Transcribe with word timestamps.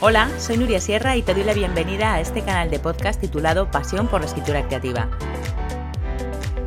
Hola, 0.00 0.30
soy 0.38 0.58
Nuria 0.58 0.80
Sierra 0.80 1.16
y 1.16 1.22
te 1.22 1.34
doy 1.34 1.42
la 1.42 1.54
bienvenida 1.54 2.14
a 2.14 2.20
este 2.20 2.42
canal 2.42 2.70
de 2.70 2.78
podcast 2.78 3.20
titulado 3.20 3.68
Pasión 3.68 4.06
por 4.06 4.20
la 4.20 4.28
Escritura 4.28 4.64
Creativa. 4.64 5.08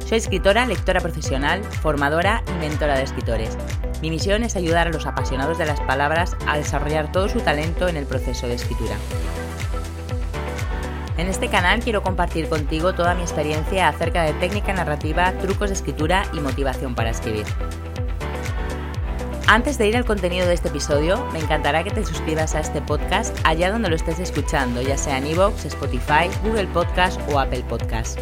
Soy 0.05 0.17
escritora, 0.17 0.65
lectora 0.65 0.99
profesional, 0.99 1.63
formadora 1.63 2.43
y 2.49 2.59
mentora 2.59 2.97
de 2.97 3.03
escritores. 3.03 3.57
Mi 4.01 4.09
misión 4.09 4.43
es 4.43 4.57
ayudar 4.57 4.87
a 4.87 4.91
los 4.91 5.05
apasionados 5.05 5.57
de 5.57 5.65
las 5.65 5.79
palabras 5.79 6.35
a 6.45 6.57
desarrollar 6.57 7.13
todo 7.13 7.29
su 7.29 7.39
talento 7.39 7.87
en 7.87 7.95
el 7.95 8.05
proceso 8.05 8.47
de 8.47 8.55
escritura. 8.55 8.97
En 11.17 11.27
este 11.27 11.47
canal 11.47 11.79
quiero 11.79 12.03
compartir 12.03 12.49
contigo 12.49 12.93
toda 12.93 13.15
mi 13.15 13.21
experiencia 13.21 13.87
acerca 13.87 14.23
de 14.23 14.33
técnica 14.33 14.73
narrativa, 14.73 15.31
trucos 15.39 15.69
de 15.69 15.75
escritura 15.75 16.23
y 16.33 16.41
motivación 16.41 16.95
para 16.95 17.11
escribir. 17.11 17.45
Antes 19.51 19.77
de 19.77 19.85
ir 19.85 19.97
al 19.97 20.05
contenido 20.05 20.47
de 20.47 20.53
este 20.53 20.69
episodio, 20.69 21.27
me 21.33 21.39
encantará 21.39 21.83
que 21.83 21.91
te 21.91 22.05
suscribas 22.05 22.55
a 22.55 22.61
este 22.61 22.81
podcast 22.81 23.37
allá 23.43 23.69
donde 23.69 23.89
lo 23.89 23.97
estés 23.97 24.17
escuchando, 24.19 24.81
ya 24.81 24.97
sea 24.97 25.17
en 25.17 25.27
iVoox, 25.27 25.65
Spotify, 25.65 26.29
Google 26.41 26.67
Podcast 26.67 27.19
o 27.29 27.37
Apple 27.37 27.65
Podcast. 27.67 28.17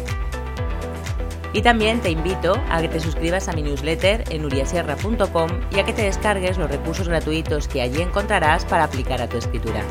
Y 1.52 1.62
también 1.62 2.00
te 2.00 2.10
invito 2.10 2.60
a 2.68 2.80
que 2.80 2.88
te 2.88 2.98
suscribas 2.98 3.46
a 3.46 3.52
mi 3.52 3.62
newsletter 3.62 4.24
en 4.30 4.44
uriasierra.com 4.44 5.50
y 5.70 5.78
a 5.78 5.84
que 5.84 5.92
te 5.92 6.02
descargues 6.02 6.58
los 6.58 6.68
recursos 6.68 7.06
gratuitos 7.06 7.68
que 7.68 7.80
allí 7.80 8.02
encontrarás 8.02 8.64
para 8.64 8.82
aplicar 8.82 9.22
a 9.22 9.28
tu 9.28 9.38
escritura. 9.38 9.84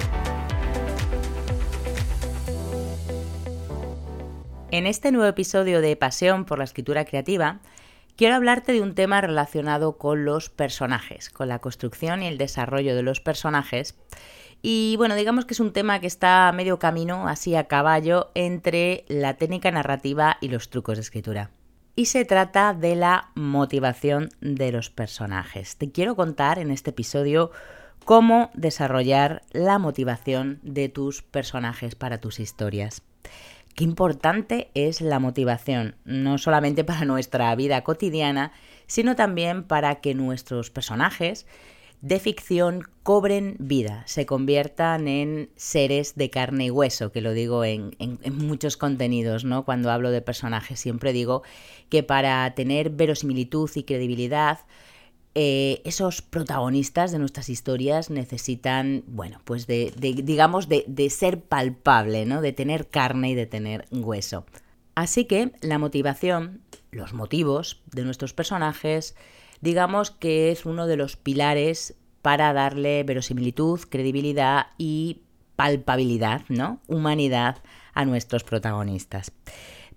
En 4.72 4.88
este 4.88 5.14
nuevo 5.14 5.30
episodio 5.30 5.80
de 5.80 5.96
Pasión 5.96 6.44
por 6.44 6.58
la 6.58 6.66
Escritura 6.66 7.06
Creativa, 7.06 7.62
quiero 8.20 8.36
hablarte 8.36 8.74
de 8.74 8.82
un 8.82 8.96
tema 8.96 9.22
relacionado 9.22 9.98
con 9.98 10.26
los 10.26 10.50
personajes, 10.50 11.30
con 11.30 11.48
la 11.48 11.60
construcción 11.60 12.22
y 12.22 12.28
el 12.28 12.38
desarrollo 12.38 12.94
de 12.94 13.02
los 13.02 13.22
personajes. 13.22 13.96
Y 14.62 14.96
bueno, 14.98 15.16
digamos 15.16 15.46
que 15.46 15.54
es 15.54 15.62
un 15.62 15.72
tema 15.72 16.02
que 16.02 16.08
está 16.08 16.50
a 16.50 16.52
medio 16.52 16.80
camino, 16.80 17.30
así 17.30 17.56
a 17.56 17.70
caballo, 17.70 18.30
entre 18.36 19.06
la 19.08 19.38
técnica 19.38 19.72
narrativa 19.72 20.36
y 20.42 20.50
los 20.50 20.70
trucos 20.70 20.98
de 20.98 21.02
escritura. 21.04 21.52
Y 21.96 22.08
se 22.08 22.26
trata 22.26 22.74
de 22.74 22.98
la 22.98 23.30
motivación 23.36 24.32
de 24.42 24.74
los 24.74 24.90
personajes. 24.90 25.78
Te 25.78 25.90
quiero 25.90 26.18
contar 26.18 26.60
en 26.60 26.72
este 26.72 26.90
episodio 26.90 27.52
cómo 28.04 28.52
desarrollar 28.54 29.44
la 29.52 29.80
motivación 29.80 30.60
de 30.62 30.90
tus 30.90 31.22
personajes 31.22 31.96
para 31.96 32.18
tus 32.18 32.42
historias. 32.42 33.02
Qué 33.76 33.84
importante 33.84 34.72
es 34.74 35.02
la 35.02 35.20
motivación, 35.20 35.96
no 36.04 36.38
solamente 36.38 36.84
para 36.84 37.06
nuestra 37.06 37.56
vida 37.56 37.84
cotidiana, 37.84 38.52
sino 38.88 39.16
también 39.16 39.64
para 39.64 40.02
que 40.02 40.16
nuestros 40.16 40.70
personajes 40.70 41.46
de 42.02 42.20
ficción 42.20 42.84
cobren 43.04 43.56
vida, 43.60 44.04
se 44.06 44.26
conviertan 44.26 45.08
en 45.08 45.50
seres 45.56 46.16
de 46.16 46.30
carne 46.30 46.66
y 46.66 46.72
hueso, 46.72 47.12
que 47.12 47.22
lo 47.22 47.34
digo 47.34 47.66
en, 47.66 47.96
muchos 48.32 48.78
contenidos, 48.78 49.44
¿no? 49.44 49.66
Cuando 49.66 49.92
hablo 49.92 50.10
de 50.12 50.22
personajes 50.22 50.80
siempre 50.80 51.12
digo 51.12 51.44
que 51.90 52.04
para 52.04 52.54
tener 52.56 52.90
verosimilitud 52.90 53.70
y 53.76 53.84
credibilidad, 53.84 54.60
eh, 55.36 55.82
esos 55.86 56.22
protagonistas 56.22 57.12
de 57.12 57.20
nuestras 57.20 57.50
historias 57.50 58.10
necesitan, 58.10 59.04
bueno, 59.08 59.42
pues 59.46 59.68
de, 59.68 59.94
digamos, 59.96 60.68
de, 60.68 60.84
de, 60.88 61.10
ser 61.10 61.42
palpable, 61.42 62.26
¿no? 62.26 62.42
De 62.42 62.52
tener 62.52 62.88
carne 62.88 63.32
y 63.32 63.36
de 63.36 63.46
tener 63.46 63.86
hueso. 63.92 64.46
Así 64.96 65.26
que 65.26 65.52
la 65.62 65.78
motivación, 65.78 66.62
los 66.92 67.14
motivos 67.14 67.82
de 67.92 68.04
nuestros 68.04 68.34
personajes, 68.34 69.16
digamos 69.62 70.12
que 70.12 70.52
es 70.52 70.66
uno 70.66 70.88
de 70.88 70.98
los 70.98 71.16
pilares 71.16 71.96
para 72.22 72.52
darle 72.54 73.04
verosimilitud, 73.04 73.80
credibilidad 73.90 74.68
y 74.78 75.22
palpabilidad, 75.56 76.42
¿no? 76.50 76.80
Humanidad 76.88 77.58
a 77.94 78.06
nuestros 78.06 78.44
protagonistas. 78.44 79.32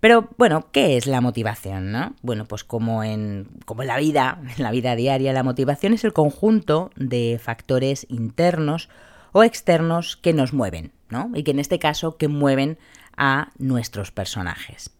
Pero 0.02 0.30
bueno, 0.36 0.66
¿qué 0.72 0.96
es 0.96 1.06
la 1.06 1.20
motivación? 1.20 1.92
No? 1.92 2.16
Bueno, 2.22 2.44
pues 2.44 2.64
como 2.64 3.04
en, 3.04 3.46
como 3.66 3.82
en 3.82 3.88
la 3.88 3.98
vida, 3.98 4.42
en 4.56 4.60
la 4.60 4.72
vida 4.72 4.96
diaria, 4.96 5.32
la 5.32 5.44
motivación 5.44 5.92
es 5.92 6.02
el 6.02 6.12
conjunto 6.12 6.90
de 6.96 7.38
factores 7.40 8.04
internos 8.08 8.88
o 9.30 9.44
externos 9.44 10.16
que 10.16 10.32
nos 10.32 10.52
mueven, 10.52 10.90
¿no? 11.08 11.30
Y 11.36 11.44
que 11.44 11.52
en 11.52 11.60
este 11.60 11.78
caso 11.78 12.16
que 12.16 12.26
mueven 12.26 12.78
a 13.16 13.52
nuestros 13.58 14.10
personajes. 14.10 14.90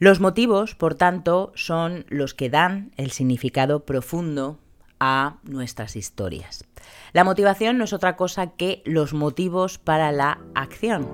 Los 0.00 0.18
motivos, 0.18 0.74
por 0.74 0.96
tanto, 0.96 1.52
son 1.54 2.04
los 2.08 2.34
que 2.34 2.50
dan 2.50 2.90
el 2.96 3.12
significado 3.12 3.86
profundo 3.86 4.58
a 4.98 5.36
nuestras 5.44 5.94
historias. 5.94 6.64
La 7.12 7.22
motivación 7.22 7.78
no 7.78 7.84
es 7.84 7.92
otra 7.92 8.16
cosa 8.16 8.56
que 8.56 8.82
los 8.84 9.14
motivos 9.14 9.78
para 9.78 10.10
la 10.10 10.40
acción. 10.56 11.06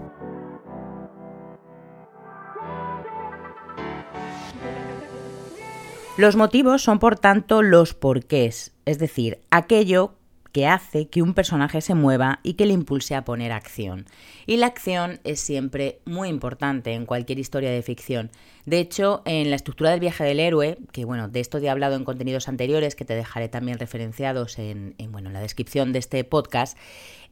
Los 6.16 6.36
motivos 6.36 6.80
son, 6.80 7.00
por 7.00 7.18
tanto, 7.18 7.60
los 7.60 7.92
porqués, 7.92 8.72
es 8.84 9.00
decir, 9.00 9.40
aquello 9.50 10.14
que 10.52 10.68
hace 10.68 11.08
que 11.08 11.20
un 11.20 11.34
personaje 11.34 11.80
se 11.80 11.96
mueva 11.96 12.38
y 12.44 12.54
que 12.54 12.66
le 12.66 12.72
impulse 12.72 13.16
a 13.16 13.24
poner 13.24 13.50
acción. 13.50 14.06
Y 14.46 14.58
la 14.58 14.66
acción 14.66 15.18
es 15.24 15.40
siempre 15.40 15.98
muy 16.04 16.28
importante 16.28 16.92
en 16.92 17.06
cualquier 17.06 17.40
historia 17.40 17.72
de 17.72 17.82
ficción. 17.82 18.30
De 18.64 18.78
hecho, 18.78 19.22
en 19.24 19.50
la 19.50 19.56
estructura 19.56 19.90
del 19.90 19.98
viaje 19.98 20.22
del 20.22 20.38
héroe, 20.38 20.78
que 20.92 21.04
bueno, 21.04 21.26
de 21.26 21.40
esto 21.40 21.58
ya 21.58 21.66
he 21.66 21.70
hablado 21.70 21.96
en 21.96 22.04
contenidos 22.04 22.46
anteriores, 22.46 22.94
que 22.94 23.04
te 23.04 23.16
dejaré 23.16 23.48
también 23.48 23.80
referenciados 23.80 24.60
en, 24.60 24.94
en 24.98 25.10
bueno, 25.10 25.30
la 25.30 25.40
descripción 25.40 25.92
de 25.92 25.98
este 25.98 26.22
podcast, 26.22 26.78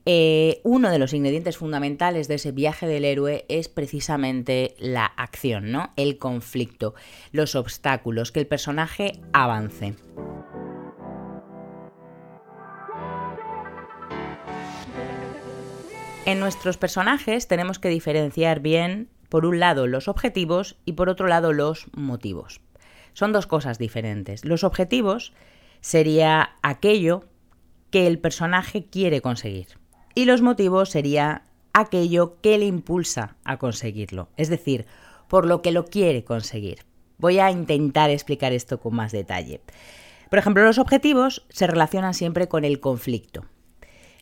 eh, 0.05 0.61
uno 0.65 0.91
de 0.91 0.99
los 0.99 1.13
ingredientes 1.13 1.57
fundamentales 1.57 2.27
de 2.27 2.35
ese 2.35 2.51
viaje 2.51 2.89
del 2.89 3.05
héroe 3.05 3.45
es 3.49 3.69
precisamente 3.69 4.75
la 4.79 5.07
acción, 5.07 5.71
¿no? 5.71 5.93
El 5.97 6.19
conflicto, 6.19 6.95
los 7.31 7.55
obstáculos, 7.55 8.33
que 8.33 8.41
el 8.41 8.49
personaje 8.49 9.21
avance. 9.33 9.95
En 16.25 16.41
nuestros 16.41 16.79
personajes 16.79 17.47
tenemos 17.47 17.79
que 17.79 17.89
diferenciar 17.89 18.61
bien, 18.61 19.09
por 19.29 19.47
un 19.47 19.61
lado, 19.61 19.87
los 19.87 20.09
objetivos 20.09 20.77
y 20.85 20.93
por 20.93 21.09
otro 21.09 21.29
lado, 21.29 21.53
los 21.53 21.87
motivos. 21.93 22.61
Son 23.13 23.33
dos 23.33 23.47
cosas 23.47 23.79
diferentes. 23.79 24.45
Los 24.45 24.65
objetivos 24.65 25.33
sería 25.81 26.57
aquello 26.63 27.25
que 27.91 28.07
el 28.07 28.19
personaje 28.19 28.87
quiere 28.87 29.21
conseguir 29.21 29.82
y 30.15 30.25
los 30.25 30.43
motivos 30.43 30.91
sería 30.91 31.43
aquello 31.73 32.37
que 32.41 32.59
le 32.59 32.67
impulsa 32.67 33.37
a 33.45 33.57
conseguirlo, 33.57 34.29
es 34.37 34.49
decir, 34.49 34.87
por 35.29 35.47
lo 35.47 35.63
que 35.63 35.73
lo 35.73 35.87
quiere 35.87 36.25
conseguir. 36.25 36.85
Voy 37.19 37.39
a 37.39 37.51
intentar 37.51 38.11
explicar 38.11 38.53
esto 38.53 38.81
con 38.81 38.95
más 38.95 39.13
detalle. 39.13 39.61
Por 40.29 40.39
ejemplo, 40.39 40.65
los 40.65 40.79
objetivos 40.79 41.47
se 41.51 41.67
relacionan 41.67 42.15
siempre 42.15 42.49
con 42.49 42.65
el 42.65 42.81
conflicto. 42.81 43.45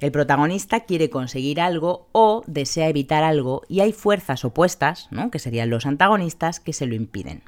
El 0.01 0.13
protagonista 0.13 0.81
quiere 0.81 1.11
conseguir 1.11 1.61
algo 1.61 2.09
o 2.13 2.43
desea 2.47 2.89
evitar 2.89 3.23
algo 3.23 3.63
y 3.69 3.81
hay 3.81 3.93
fuerzas 3.93 4.45
opuestas, 4.45 5.09
¿no? 5.11 5.31
que 5.31 5.39
serían 5.39 5.71
los 5.71 5.85
antagonistas, 5.85 6.59
que 6.59 6.73
se 6.73 6.87
lo 6.87 6.95
impiden. 6.95 7.43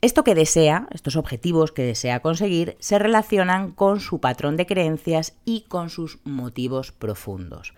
Esto 0.00 0.22
que 0.22 0.36
desea, 0.36 0.86
estos 0.92 1.16
objetivos 1.16 1.72
que 1.72 1.82
desea 1.82 2.20
conseguir, 2.20 2.76
se 2.78 3.00
relacionan 3.00 3.72
con 3.72 3.98
su 3.98 4.20
patrón 4.20 4.56
de 4.56 4.64
creencias 4.64 5.36
y 5.44 5.62
con 5.62 5.90
sus 5.90 6.20
motivos 6.22 6.92
profundos. 6.92 7.74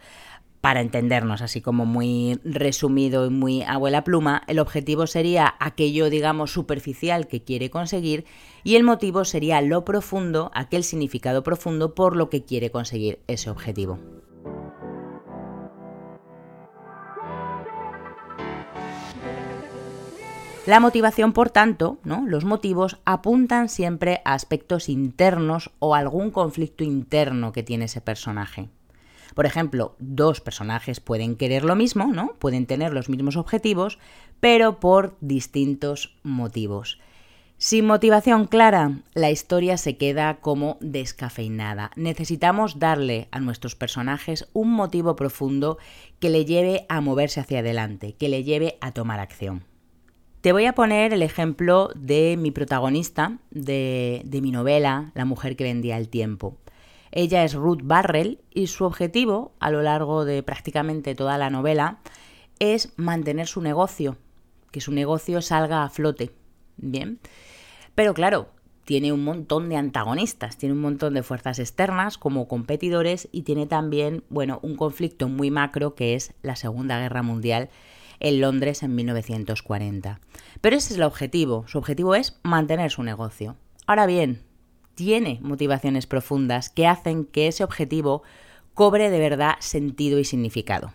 Para 0.60 0.82
entendernos 0.82 1.40
así 1.40 1.62
como 1.62 1.86
muy 1.86 2.38
resumido 2.44 3.24
y 3.24 3.30
muy 3.30 3.62
abuela 3.62 4.04
pluma, 4.04 4.42
el 4.48 4.58
objetivo 4.58 5.06
sería 5.06 5.54
aquello, 5.60 6.10
digamos, 6.10 6.52
superficial 6.52 7.26
que 7.26 7.42
quiere 7.42 7.70
conseguir 7.70 8.26
y 8.64 8.74
el 8.74 8.84
motivo 8.84 9.24
sería 9.24 9.62
lo 9.62 9.86
profundo, 9.86 10.50
aquel 10.52 10.84
significado 10.84 11.42
profundo 11.42 11.94
por 11.94 12.16
lo 12.16 12.28
que 12.28 12.44
quiere 12.44 12.70
conseguir 12.70 13.20
ese 13.28 13.48
objetivo. 13.48 13.98
La 20.70 20.78
motivación, 20.78 21.32
por 21.32 21.50
tanto, 21.50 21.98
¿no? 22.04 22.24
los 22.28 22.44
motivos 22.44 22.98
apuntan 23.04 23.68
siempre 23.68 24.22
a 24.24 24.34
aspectos 24.34 24.88
internos 24.88 25.72
o 25.80 25.96
algún 25.96 26.30
conflicto 26.30 26.84
interno 26.84 27.50
que 27.50 27.64
tiene 27.64 27.86
ese 27.86 28.00
personaje. 28.00 28.68
Por 29.34 29.46
ejemplo, 29.46 29.96
dos 29.98 30.40
personajes 30.40 31.00
pueden 31.00 31.34
querer 31.34 31.64
lo 31.64 31.74
mismo, 31.74 32.12
¿no? 32.12 32.34
Pueden 32.38 32.66
tener 32.66 32.92
los 32.92 33.08
mismos 33.08 33.34
objetivos, 33.34 33.98
pero 34.38 34.78
por 34.78 35.16
distintos 35.20 36.14
motivos. 36.22 37.00
Sin 37.58 37.84
motivación 37.84 38.46
clara, 38.46 39.00
la 39.12 39.32
historia 39.32 39.76
se 39.76 39.96
queda 39.96 40.36
como 40.36 40.78
descafeinada. 40.80 41.90
Necesitamos 41.96 42.78
darle 42.78 43.26
a 43.32 43.40
nuestros 43.40 43.74
personajes 43.74 44.48
un 44.52 44.70
motivo 44.70 45.16
profundo 45.16 45.78
que 46.20 46.30
le 46.30 46.44
lleve 46.44 46.86
a 46.88 47.00
moverse 47.00 47.40
hacia 47.40 47.58
adelante, 47.58 48.12
que 48.12 48.28
le 48.28 48.44
lleve 48.44 48.78
a 48.80 48.92
tomar 48.92 49.18
acción. 49.18 49.64
Te 50.40 50.52
voy 50.52 50.64
a 50.64 50.72
poner 50.72 51.12
el 51.12 51.22
ejemplo 51.22 51.90
de 51.94 52.38
mi 52.38 52.50
protagonista 52.50 53.36
de, 53.50 54.22
mi 54.40 54.50
novela, 54.50 55.12
La 55.14 55.26
mujer 55.26 55.54
que 55.54 55.64
vendía 55.64 55.98
el 55.98 56.08
tiempo. 56.08 56.56
Ella 57.12 57.44
es 57.44 57.52
Ruth 57.52 57.82
Barrell 57.82 58.40
y 58.50 58.68
su 58.68 58.86
objetivo 58.86 59.52
a 59.60 59.70
lo 59.70 59.82
largo 59.82 60.24
de 60.24 60.42
prácticamente 60.42 61.14
toda 61.14 61.36
la 61.36 61.50
novela 61.50 61.98
es 62.58 62.94
mantener 62.96 63.48
su 63.48 63.60
negocio, 63.60 64.16
que 64.70 64.80
su 64.80 64.92
negocio 64.92 65.42
salga 65.42 65.84
a 65.84 65.90
flote. 65.90 66.30
Bien. 66.78 67.18
Pero 67.94 68.14
claro, 68.14 68.48
tiene 68.86 69.12
un 69.12 69.22
montón 69.22 69.68
de 69.68 69.76
antagonistas, 69.76 70.56
tiene 70.56 70.74
un 70.74 70.80
montón 70.80 71.12
de 71.12 71.22
fuerzas 71.22 71.58
externas 71.58 72.16
como 72.16 72.48
competidores 72.48 73.28
y 73.30 73.42
tiene 73.42 73.66
también, 73.66 74.24
bueno, 74.30 74.58
un 74.62 74.76
conflicto 74.76 75.28
muy 75.28 75.50
macro 75.50 75.94
que 75.94 76.14
es 76.14 76.32
la 76.40 76.56
Segunda 76.56 76.98
Guerra 76.98 77.22
Mundial 77.22 77.68
en 78.20 78.40
Londres 78.40 78.82
en 78.82 78.94
1940. 78.94 80.20
Pero 80.60 80.76
ese 80.76 80.92
es 80.92 80.98
el 80.98 81.04
objetivo, 81.04 81.64
su 81.66 81.78
objetivo 81.78 82.14
es 82.14 82.38
mantener 82.42 82.90
su 82.90 83.02
negocio. 83.02 83.56
Ahora 83.86 84.06
bien, 84.06 84.42
tiene 84.94 85.38
motivaciones 85.42 86.06
profundas 86.06 86.70
que 86.70 86.86
hacen 86.86 87.24
que 87.24 87.48
ese 87.48 87.64
objetivo 87.64 88.22
cobre 88.74 89.10
de 89.10 89.18
verdad 89.18 89.54
sentido 89.58 90.18
y 90.18 90.24
significado. 90.24 90.92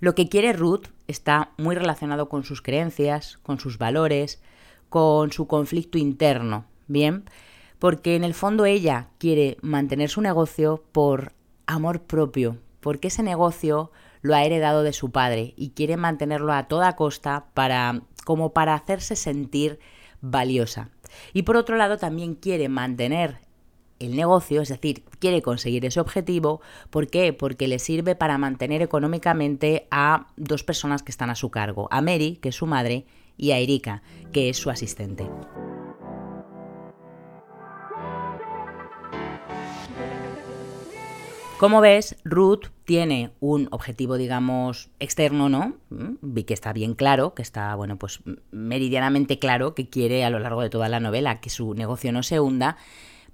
Lo 0.00 0.14
que 0.14 0.28
quiere 0.28 0.52
Ruth 0.52 0.88
está 1.06 1.52
muy 1.56 1.74
relacionado 1.74 2.28
con 2.28 2.44
sus 2.44 2.60
creencias, 2.60 3.38
con 3.42 3.58
sus 3.58 3.78
valores, 3.78 4.42
con 4.88 5.32
su 5.32 5.46
conflicto 5.46 5.98
interno, 5.98 6.66
¿bien? 6.86 7.24
Porque 7.78 8.16
en 8.16 8.24
el 8.24 8.34
fondo 8.34 8.66
ella 8.66 9.08
quiere 9.18 9.56
mantener 9.62 10.10
su 10.10 10.20
negocio 10.20 10.84
por 10.92 11.32
amor 11.66 12.02
propio, 12.02 12.58
porque 12.80 13.08
ese 13.08 13.22
negocio 13.22 13.90
lo 14.24 14.34
ha 14.34 14.42
heredado 14.42 14.82
de 14.82 14.94
su 14.94 15.10
padre 15.10 15.52
y 15.54 15.70
quiere 15.70 15.98
mantenerlo 15.98 16.54
a 16.54 16.66
toda 16.66 16.96
costa 16.96 17.44
para 17.52 18.00
como 18.24 18.54
para 18.54 18.72
hacerse 18.72 19.16
sentir 19.16 19.78
valiosa. 20.22 20.88
Y 21.34 21.42
por 21.42 21.58
otro 21.58 21.76
lado 21.76 21.98
también 21.98 22.34
quiere 22.34 22.70
mantener 22.70 23.40
el 23.98 24.16
negocio, 24.16 24.62
es 24.62 24.70
decir, 24.70 25.04
quiere 25.18 25.42
conseguir 25.42 25.84
ese 25.84 26.00
objetivo. 26.00 26.62
¿Por 26.88 27.08
qué? 27.08 27.34
Porque 27.34 27.68
le 27.68 27.78
sirve 27.78 28.14
para 28.14 28.38
mantener 28.38 28.80
económicamente 28.80 29.86
a 29.90 30.28
dos 30.38 30.64
personas 30.64 31.02
que 31.02 31.12
están 31.12 31.28
a 31.28 31.34
su 31.34 31.50
cargo, 31.50 31.86
a 31.90 32.00
Mary, 32.00 32.38
que 32.40 32.48
es 32.48 32.56
su 32.56 32.66
madre, 32.66 33.04
y 33.36 33.50
a 33.50 33.58
Erika, 33.58 34.02
que 34.32 34.48
es 34.48 34.56
su 34.56 34.70
asistente. 34.70 35.28
Como 41.58 41.80
ves, 41.80 42.16
Ruth 42.24 42.66
tiene 42.84 43.30
un 43.38 43.68
objetivo, 43.70 44.16
digamos, 44.16 44.90
externo, 44.98 45.48
¿no? 45.48 45.76
Mm, 45.90 46.16
vi 46.20 46.44
que 46.44 46.52
está 46.52 46.72
bien 46.72 46.94
claro, 46.94 47.32
que 47.32 47.42
está, 47.42 47.74
bueno, 47.76 47.96
pues 47.96 48.20
meridianamente 48.50 49.38
claro 49.38 49.74
que 49.74 49.88
quiere 49.88 50.24
a 50.24 50.30
lo 50.30 50.40
largo 50.40 50.62
de 50.62 50.68
toda 50.68 50.88
la 50.88 51.00
novela 51.00 51.40
que 51.40 51.50
su 51.50 51.72
negocio 51.74 52.12
no 52.12 52.24
se 52.24 52.40
hunda, 52.40 52.76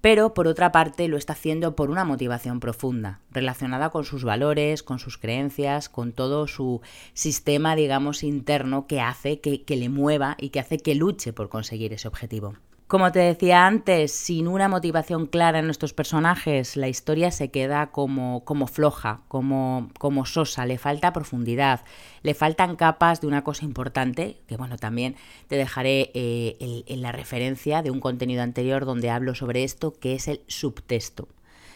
pero 0.03 0.35
por 0.35 0.47
otra 0.47 0.71
parte 0.71 1.09
lo 1.09 1.17
está 1.17 1.33
haciendo 1.33 1.75
por 1.75 1.91
una 1.91 2.05
motivación 2.05 2.61
profunda, 2.61 3.21
relacionada 3.31 3.89
con 3.89 4.05
sus 4.05 4.23
valores, 4.23 4.83
con 4.83 4.99
sus 4.99 5.17
creencias, 5.17 5.89
con 5.89 6.13
todo 6.13 6.47
su 6.47 6.83
sistema, 7.15 7.75
digamos, 7.75 8.23
interno 8.23 8.87
que 8.87 9.01
hace 9.01 9.41
que, 9.41 9.63
que 9.63 9.77
le 9.77 9.89
mueva 9.89 10.37
y 10.39 10.51
que 10.51 10.61
hace 10.61 10.79
que 10.79 10.95
luche 10.95 11.33
por 11.33 11.49
conseguir 11.49 11.95
ese 11.95 12.07
objetivo. 12.07 12.55
Como 12.91 13.13
te 13.13 13.21
decía 13.21 13.69
antes, 13.69 14.11
sin 14.11 14.49
una 14.49 14.69
motivación 14.69 15.27
clara 15.27 15.61
en 15.61 15.67
nuestros 15.67 15.95
personajes, 15.95 16.77
la 16.77 16.89
historia 16.89 17.31
se 17.31 17.53
queda 17.53 17.93
como, 17.93 18.45
como 18.45 18.67
floja, 18.67 19.21
como, 19.29 19.93
como 19.97 20.27
sosa, 20.27 20.67
le 20.67 20.77
falta 20.77 21.13
profundidad, 21.13 21.85
le 22.23 22.35
faltan 22.35 22.75
capas 22.75 23.21
de 23.21 23.29
una 23.29 23.45
cosa 23.45 23.65
importante, 23.65 24.41
que 24.49 24.57
bueno, 24.57 24.77
también 24.77 25.15
te 25.47 25.55
dejaré 25.55 26.11
eh, 26.15 26.83
en 26.89 27.01
la 27.01 27.13
referencia 27.13 27.83
de 27.83 27.93
un 27.93 28.01
contenido 28.01 28.43
anterior 28.43 28.85
donde 28.85 29.11
hablo 29.11 29.37
sobre 29.37 29.63
esto, 29.63 29.93
que 29.93 30.17
es 30.17 30.27
el 30.27 30.41
subtexto. 30.49 31.29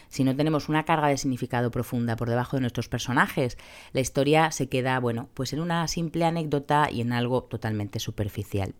Si 0.09 0.25
no 0.25 0.35
tenemos 0.35 0.67
una 0.67 0.83
carga 0.83 1.07
de 1.07 1.17
significado 1.17 1.71
profunda 1.71 2.17
por 2.17 2.29
debajo 2.29 2.57
de 2.57 2.61
nuestros 2.61 2.89
personajes, 2.89 3.57
la 3.93 4.01
historia 4.01 4.51
se 4.51 4.67
queda, 4.67 4.99
bueno, 4.99 5.29
pues 5.33 5.53
en 5.53 5.61
una 5.61 5.87
simple 5.87 6.25
anécdota 6.25 6.89
y 6.91 6.99
en 6.99 7.13
algo 7.13 7.43
totalmente 7.43 8.01
superficial. 8.01 8.75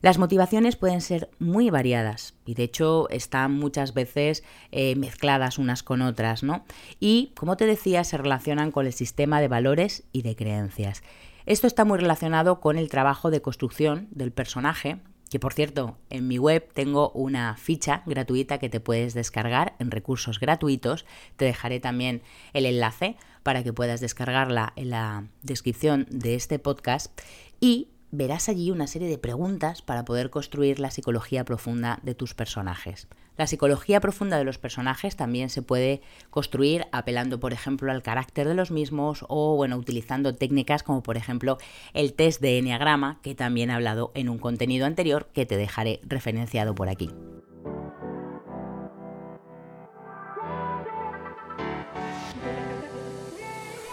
Las 0.00 0.18
motivaciones 0.18 0.76
pueden 0.76 1.00
ser 1.00 1.30
muy 1.38 1.70
variadas 1.70 2.34
y 2.44 2.54
de 2.54 2.64
hecho 2.64 3.08
están 3.10 3.52
muchas 3.52 3.94
veces 3.94 4.44
eh, 4.70 4.94
mezcladas 4.96 5.58
unas 5.58 5.82
con 5.82 6.02
otras, 6.02 6.42
¿no? 6.42 6.64
Y, 7.00 7.32
como 7.36 7.56
te 7.56 7.66
decía, 7.66 8.04
se 8.04 8.16
relacionan 8.16 8.70
con 8.70 8.86
el 8.86 8.92
sistema 8.92 9.40
de 9.40 9.48
valores 9.48 10.04
y 10.12 10.22
de 10.22 10.36
creencias. 10.36 11.02
Esto 11.46 11.66
está 11.66 11.84
muy 11.84 11.98
relacionado 11.98 12.60
con 12.60 12.76
el 12.76 12.88
trabajo 12.88 13.30
de 13.30 13.40
construcción 13.40 14.08
del 14.10 14.32
personaje, 14.32 15.00
que 15.30 15.38
por 15.38 15.52
cierto, 15.52 15.96
en 16.10 16.26
mi 16.26 16.38
web 16.38 16.70
tengo 16.72 17.10
una 17.10 17.56
ficha 17.56 18.02
gratuita 18.06 18.58
que 18.58 18.68
te 18.68 18.80
puedes 18.80 19.14
descargar 19.14 19.74
en 19.78 19.90
recursos 19.90 20.40
gratuitos. 20.40 21.04
Te 21.36 21.44
dejaré 21.44 21.80
también 21.80 22.22
el 22.54 22.66
enlace 22.66 23.16
para 23.42 23.62
que 23.62 23.72
puedas 23.72 24.00
descargarla 24.00 24.72
en 24.76 24.90
la 24.90 25.26
descripción 25.42 26.06
de 26.10 26.34
este 26.34 26.58
podcast. 26.58 27.18
Y 27.60 27.88
verás 28.10 28.48
allí 28.48 28.70
una 28.70 28.86
serie 28.86 29.08
de 29.08 29.18
preguntas 29.18 29.82
para 29.82 30.04
poder 30.04 30.30
construir 30.30 30.80
la 30.80 30.90
psicología 30.90 31.44
profunda 31.44 32.00
de 32.02 32.14
tus 32.14 32.34
personajes. 32.34 33.08
La 33.36 33.46
psicología 33.46 34.00
profunda 34.00 34.36
de 34.36 34.44
los 34.44 34.58
personajes 34.58 35.14
también 35.14 35.48
se 35.48 35.62
puede 35.62 36.02
construir 36.30 36.86
apelando, 36.90 37.38
por 37.38 37.52
ejemplo, 37.52 37.92
al 37.92 38.02
carácter 38.02 38.48
de 38.48 38.54
los 38.54 38.72
mismos 38.72 39.24
o, 39.28 39.54
bueno, 39.54 39.76
utilizando 39.76 40.34
técnicas 40.34 40.82
como, 40.82 41.04
por 41.04 41.16
ejemplo, 41.16 41.58
el 41.94 42.14
test 42.14 42.40
de 42.40 42.58
Enneagrama, 42.58 43.20
que 43.22 43.36
también 43.36 43.70
he 43.70 43.74
hablado 43.74 44.10
en 44.14 44.28
un 44.28 44.38
contenido 44.38 44.86
anterior 44.86 45.28
que 45.32 45.46
te 45.46 45.56
dejaré 45.56 46.00
referenciado 46.04 46.74
por 46.74 46.88
aquí. 46.88 47.10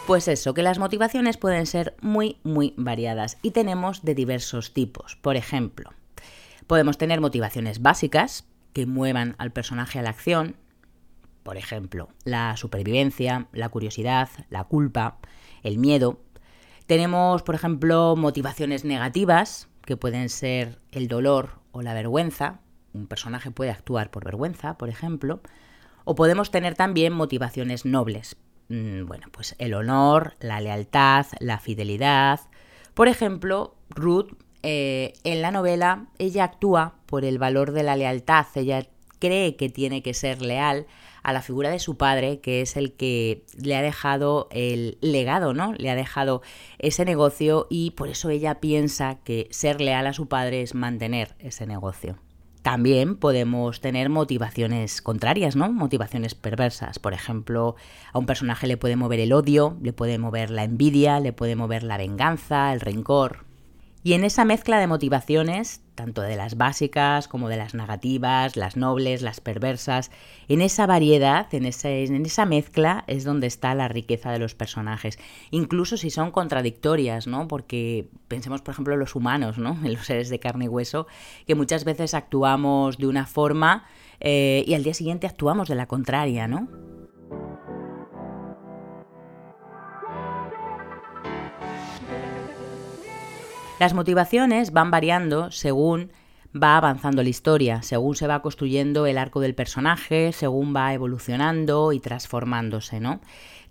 Pues 0.08 0.28
eso, 0.28 0.54
que 0.54 0.62
las 0.62 0.78
motivaciones 0.78 1.38
pueden 1.38 1.66
ser 1.66 1.96
muy, 2.00 2.38
muy 2.44 2.76
variadas 2.78 3.40
y 3.42 3.52
tenemos 3.52 4.04
de 4.04 4.14
diversos 4.14 4.72
tipos. 4.72 5.16
Por 5.16 5.36
ejemplo, 5.36 5.94
podemos 6.68 7.00
tener 7.00 7.22
motivaciones 7.22 7.82
básicas 7.82 8.46
que 8.74 8.86
muevan 8.86 9.34
al 9.40 9.52
personaje 9.52 9.98
a 9.98 10.04
la 10.04 10.12
acción, 10.12 10.58
por 11.42 11.58
ejemplo, 11.58 12.10
la 12.24 12.56
supervivencia, 12.56 13.48
la 13.52 13.70
curiosidad, 13.70 14.30
la 14.52 14.66
culpa, 14.66 15.18
el 15.64 15.80
miedo. 15.80 16.20
Tenemos, 16.86 17.42
por 17.42 17.56
ejemplo, 17.56 18.16
motivaciones 18.16 18.86
negativas, 18.86 19.70
que 19.86 19.98
pueden 19.98 20.30
ser 20.30 20.78
el 20.92 21.08
dolor 21.08 21.62
o 21.72 21.82
la 21.82 21.96
vergüenza. 21.96 22.60
Un 22.94 23.08
personaje 23.08 23.50
puede 23.50 23.72
actuar 23.72 24.12
por 24.12 24.24
vergüenza, 24.24 24.78
por 24.78 24.90
ejemplo. 24.90 25.42
O 26.04 26.14
podemos 26.14 26.52
tener 26.52 26.76
también 26.76 27.12
motivaciones 27.12 27.86
nobles, 27.86 28.38
bueno, 28.70 29.28
pues 29.32 29.56
el 29.60 29.74
honor, 29.74 30.36
la 30.40 30.60
lealtad, 30.60 31.28
la 31.40 31.60
fidelidad. 31.60 32.40
Por 32.94 33.08
ejemplo, 33.08 33.76
Ruth, 33.90 34.34
eh, 34.64 35.14
en 35.24 35.42
la 35.42 35.52
novela, 35.52 36.08
ella 36.18 36.46
actúa 36.46 36.96
por 37.06 37.26
el 37.26 37.38
valor 37.38 37.72
de 37.72 37.84
la 37.84 37.96
lealtad, 37.96 38.48
ella 38.56 38.88
cree 39.20 39.56
que 39.56 39.70
tiene 39.70 40.02
que 40.02 40.14
ser 40.14 40.42
leal 40.42 40.88
a 41.24 41.34
la 41.34 41.42
figura 41.42 41.70
de 41.70 41.80
su 41.80 41.98
padre, 41.98 42.40
que 42.40 42.62
es 42.62 42.78
el 42.78 42.94
que 42.94 43.44
le 43.58 43.76
ha 43.76 43.82
dejado 43.82 44.48
el 44.52 44.98
legado, 45.02 45.54
¿no? 45.54 45.74
Le 45.74 45.90
ha 45.90 45.96
dejado 45.96 46.42
ese 46.78 47.04
negocio 47.04 47.66
y 47.70 47.92
por 47.92 48.10
eso 48.10 48.30
ella 48.30 48.60
piensa 48.60 49.18
que 49.24 49.48
ser 49.50 49.82
leal 49.82 50.06
a 50.06 50.14
su 50.14 50.28
padre 50.28 50.62
es 50.62 50.76
mantener 50.76 51.36
ese 51.40 51.66
negocio. 51.66 52.20
También 52.66 53.16
podemos 53.16 53.80
tener 53.80 54.10
motivaciones 54.10 55.04
contrarias, 55.04 55.56
¿no? 55.56 55.72
Motivaciones 55.72 56.34
perversas. 56.34 56.98
Por 56.98 57.14
ejemplo, 57.14 57.76
a 58.12 58.18
un 58.18 58.26
personaje 58.26 58.66
le 58.66 58.76
puede 58.76 58.96
mover 58.96 59.20
el 59.20 59.34
odio, 59.34 59.78
le 59.84 59.94
puede 59.94 60.18
mover 60.18 60.50
la 60.50 60.64
envidia, 60.64 61.20
le 61.20 61.32
puede 61.32 61.56
mover 61.56 61.84
la 61.84 61.98
venganza, 61.98 62.74
el 62.74 62.82
rencor. 62.82 63.46
Y 64.06 64.14
en 64.14 64.24
esa 64.24 64.46
mezcla 64.46 64.80
de 64.80 64.86
motivaciones, 64.86 65.82
tanto 65.96 66.22
de 66.22 66.36
las 66.36 66.58
básicas 66.58 67.28
como 67.28 67.50
de 67.50 67.58
las 67.58 67.74
negativas, 67.74 68.56
las 68.56 68.78
nobles, 68.78 69.24
las 69.24 69.42
perversas, 69.42 70.12
en 70.48 70.62
esa 70.62 70.86
variedad, 70.86 71.52
en, 71.56 71.66
en 71.66 72.26
esa 72.28 72.46
mezcla 72.46 73.04
es 73.08 73.24
donde 73.24 73.48
está 73.48 73.74
la 73.74 73.88
riqueza 73.88 74.32
de 74.32 74.38
los 74.38 74.54
personajes, 74.54 75.18
incluso 75.50 75.98
si 75.98 76.12
son 76.12 76.30
contradictorias, 76.30 77.26
¿no? 77.26 77.48
Porque 77.48 78.08
pensemos, 78.28 78.62
por 78.62 78.74
ejemplo, 78.74 78.94
en 78.94 79.00
los 79.00 79.16
humanos, 79.16 79.58
¿no? 79.58 79.72
En 79.84 79.94
los 79.96 80.06
seres 80.06 80.30
de 80.30 80.40
carne 80.40 80.66
y 80.66 80.68
hueso, 80.68 81.08
que 81.48 81.56
muchas 81.56 81.84
veces 81.84 82.14
actuamos 82.14 83.00
de 83.00 83.08
una 83.08 83.26
forma 83.26 83.86
eh, 84.20 84.64
y 84.68 84.76
al 84.76 84.84
día 84.84 84.94
siguiente 84.94 85.26
actuamos 85.26 85.68
de 85.68 85.74
la 85.74 85.88
contraria, 85.88 86.48
¿no? 86.48 86.68
Las 93.78 93.94
motivaciones 93.94 94.72
van 94.72 94.90
variando 94.90 95.52
según 95.52 96.12
va 96.56 96.78
avanzando 96.78 97.24
la 97.24 97.30
historia, 97.30 97.82
según 97.82 98.16
se 98.16 98.26
va 98.26 98.42
construyendo 98.42 99.06
el 99.06 99.18
arco 99.18 99.42
del 99.42 99.54
personaje, 99.54 100.32
según 100.32 100.74
va 100.74 100.94
evolucionando 100.94 101.92
y 101.92 102.00
transformándose, 102.00 103.02
¿no? 103.02 103.20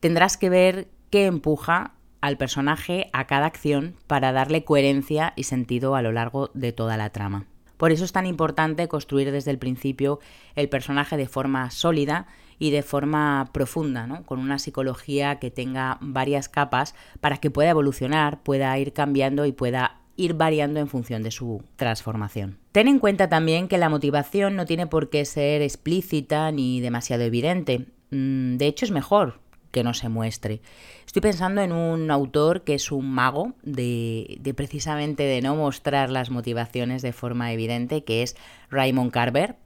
Tendrás 0.00 0.37
que 0.37 0.50
ver 0.50 0.88
qué 1.08 1.25
empuja 1.25 1.92
al 2.20 2.37
personaje 2.37 3.08
a 3.14 3.26
cada 3.26 3.46
acción 3.46 3.96
para 4.06 4.32
darle 4.32 4.64
coherencia 4.64 5.32
y 5.37 5.44
sentido 5.44 5.94
a 5.94 6.02
lo 6.02 6.12
largo 6.12 6.50
de 6.52 6.73
toda 6.73 6.99
la 6.99 7.08
trama. 7.08 7.46
Por 7.78 7.90
eso 7.90 8.04
es 8.04 8.12
tan 8.12 8.26
importante 8.26 8.88
construir 8.88 9.32
desde 9.32 9.50
el 9.50 9.58
principio 9.58 10.20
el 10.54 10.68
personaje 10.68 11.16
de 11.16 11.28
forma 11.28 11.70
sólida 11.70 12.26
y 12.58 12.70
de 12.70 12.82
forma 12.82 13.50
profunda, 13.52 14.06
¿no? 14.06 14.25
con 14.25 14.38
una 14.38 14.58
psicología 14.58 15.38
que 15.38 15.50
tenga 15.50 15.99
varias 16.00 16.49
capas 16.49 16.94
para 17.20 17.38
que 17.38 17.50
pueda 17.50 17.70
evolucionar, 17.70 18.42
pueda 18.42 18.76
ir 18.78 18.92
cambiando 18.92 19.46
y 19.46 19.52
pueda 19.52 20.00
ir 20.16 20.34
variando 20.34 20.80
en 20.80 20.88
función 20.88 21.23
de 21.23 21.30
su 21.30 21.62
transformación. 21.76 22.58
Ten 22.73 22.88
en 22.88 22.99
cuenta 22.99 23.28
también 23.28 23.68
que 23.68 23.78
la 23.78 23.88
motivación 23.88 24.56
no 24.56 24.64
tiene 24.64 24.87
por 24.87 25.11
qué 25.11 25.25
ser 25.25 25.62
explícita 25.62 26.50
ni 26.52 26.80
demasiado 26.80 27.25
evidente. 27.25 27.87
Mm, 28.11 28.56
de 28.56 28.66
hecho, 28.66 28.84
es 28.84 28.90
mejor 28.90 29.40
que 29.75 29.82
no 29.82 29.92
se 29.92 30.08
muestre. 30.08 30.62
Estoy 31.04 31.20
pensando 31.20 31.61
en 31.61 31.73
un 31.73 32.11
autor 32.12 32.62
que 32.62 32.75
es 32.75 32.92
un 32.92 33.11
mago 33.11 33.54
de, 33.64 34.40
precisamente 34.56 35.25
de 35.25 35.42
no 35.42 35.56
mostrar 35.56 36.11
las 36.11 36.30
motivaciones 36.30 37.02
de 37.02 37.12
forma 37.12 37.52
evidente, 37.52 38.04
que 38.04 38.23
es 38.23 38.37
Raymond 38.70 39.11
Carver. 39.11 39.56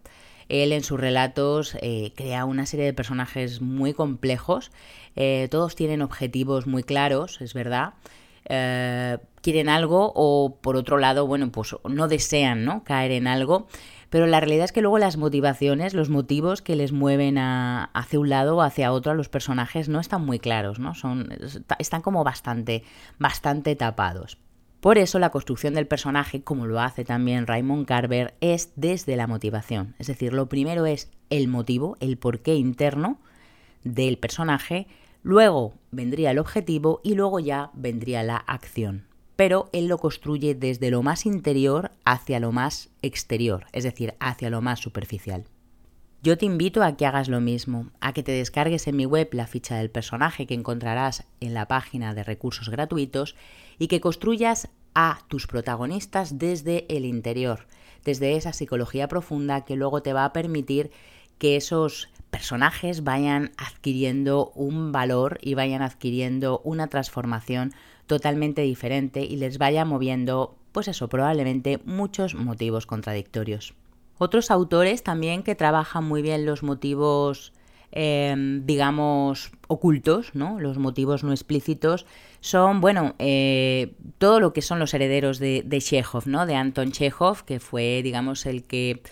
Él 0.48 0.72
en 0.72 0.82
sus 0.82 0.98
relatos 0.98 1.76
eh, 1.80 2.12
crea 2.16 2.44
una 2.44 2.66
serie 2.66 2.86
de 2.86 2.92
personajes 2.92 3.60
muy 3.60 3.94
complejos, 3.94 4.70
eh, 5.16 5.48
todos 5.50 5.74
tienen 5.76 6.02
objetivos 6.02 6.66
muy 6.66 6.82
claros, 6.82 7.40
es 7.40 7.54
verdad, 7.54 7.94
eh, 8.46 9.18
quieren 9.42 9.68
algo 9.68 10.12
o 10.14 10.58
por 10.60 10.76
otro 10.76 10.98
lado, 10.98 11.26
bueno, 11.26 11.50
pues 11.52 11.76
no 11.88 12.08
desean 12.08 12.64
¿no? 12.64 12.84
caer 12.84 13.12
en 13.12 13.26
algo 13.26 13.66
pero 14.10 14.26
la 14.26 14.40
realidad 14.40 14.64
es 14.64 14.72
que 14.72 14.80
luego 14.80 14.98
las 14.98 15.16
motivaciones, 15.16 15.92
los 15.94 16.08
motivos 16.08 16.62
que 16.62 16.76
les 16.76 16.92
mueven 16.92 17.36
hacia 17.38 18.18
un 18.18 18.28
lado 18.28 18.56
o 18.56 18.62
hacia 18.62 18.92
otro 18.92 19.12
a 19.12 19.14
los 19.14 19.28
personajes 19.28 19.88
no 19.88 20.00
están 20.00 20.24
muy 20.24 20.38
claros, 20.38 20.78
¿no? 20.78 20.94
Son, 20.94 21.28
están 21.78 22.00
como 22.00 22.24
bastante, 22.24 22.84
bastante 23.18 23.76
tapados. 23.76 24.38
Por 24.80 24.98
eso 24.98 25.18
la 25.18 25.30
construcción 25.30 25.74
del 25.74 25.86
personaje, 25.86 26.42
como 26.42 26.66
lo 26.66 26.80
hace 26.80 27.04
también 27.04 27.46
Raymond 27.46 27.86
Carver, 27.86 28.34
es 28.40 28.72
desde 28.76 29.16
la 29.16 29.26
motivación. 29.26 29.94
Es 29.98 30.06
decir, 30.06 30.32
lo 30.32 30.48
primero 30.48 30.86
es 30.86 31.10
el 31.30 31.48
motivo, 31.48 31.96
el 32.00 32.16
porqué 32.16 32.54
interno 32.54 33.18
del 33.84 34.18
personaje, 34.18 34.86
luego 35.22 35.74
vendría 35.90 36.30
el 36.30 36.38
objetivo 36.38 37.00
y 37.02 37.14
luego 37.14 37.40
ya 37.40 37.70
vendría 37.74 38.22
la 38.22 38.36
acción 38.36 39.08
pero 39.38 39.70
él 39.70 39.86
lo 39.86 39.98
construye 39.98 40.56
desde 40.56 40.90
lo 40.90 41.04
más 41.04 41.24
interior 41.24 41.92
hacia 42.04 42.40
lo 42.40 42.50
más 42.50 42.90
exterior, 43.02 43.66
es 43.70 43.84
decir, 43.84 44.14
hacia 44.18 44.50
lo 44.50 44.62
más 44.62 44.80
superficial. 44.80 45.44
Yo 46.20 46.36
te 46.36 46.46
invito 46.46 46.82
a 46.82 46.96
que 46.96 47.06
hagas 47.06 47.28
lo 47.28 47.40
mismo, 47.40 47.92
a 48.00 48.12
que 48.12 48.24
te 48.24 48.32
descargues 48.32 48.88
en 48.88 48.96
mi 48.96 49.06
web 49.06 49.28
la 49.32 49.46
ficha 49.46 49.76
del 49.76 49.88
personaje 49.88 50.46
que 50.46 50.54
encontrarás 50.54 51.24
en 51.40 51.54
la 51.54 51.68
página 51.68 52.12
de 52.12 52.24
recursos 52.24 52.70
gratuitos 52.70 53.36
y 53.78 53.86
que 53.86 54.00
construyas 54.00 54.68
a 54.94 55.20
tus 55.28 55.46
protagonistas 55.46 56.36
desde 56.36 56.86
el 56.88 57.04
interior, 57.04 57.68
desde 58.04 58.34
esa 58.34 58.52
psicología 58.52 59.06
profunda 59.06 59.64
que 59.64 59.76
luego 59.76 60.02
te 60.02 60.12
va 60.12 60.24
a 60.24 60.32
permitir 60.32 60.90
que 61.38 61.54
esos 61.54 62.08
personajes 62.30 63.04
vayan 63.04 63.52
adquiriendo 63.56 64.50
un 64.56 64.90
valor 64.90 65.38
y 65.40 65.54
vayan 65.54 65.82
adquiriendo 65.82 66.60
una 66.64 66.88
transformación 66.88 67.72
totalmente 68.08 68.62
diferente 68.62 69.20
y 69.20 69.36
les 69.36 69.58
vaya 69.58 69.84
moviendo, 69.84 70.56
pues 70.72 70.88
eso, 70.88 71.08
probablemente 71.08 71.78
muchos 71.84 72.34
motivos 72.34 72.86
contradictorios. 72.86 73.74
Otros 74.18 74.50
autores 74.50 75.02
también 75.02 75.42
que 75.42 75.54
trabajan 75.54 76.04
muy 76.04 76.22
bien 76.22 76.44
los 76.44 76.62
motivos, 76.62 77.52
em, 77.92 78.66
digamos, 78.66 79.52
ocultos, 79.68 80.34
¿no? 80.34 80.60
Los 80.60 80.78
motivos 80.78 81.24
no 81.24 81.32
explícitos 81.32 82.06
son, 82.40 82.80
bueno, 82.80 83.14
eh, 83.18 83.94
todo 84.18 84.40
lo 84.40 84.52
que 84.52 84.62
son 84.62 84.78
los 84.78 84.92
herederos 84.94 85.38
de, 85.38 85.62
de 85.64 85.80
Chekhov, 85.80 86.26
¿no? 86.26 86.46
De 86.46 86.54
Anton 86.54 86.92
Chekhov, 86.92 87.44
que 87.44 87.60
fue, 87.60 88.02
digamos, 88.02 88.46
el 88.46 88.64
que 88.64 89.02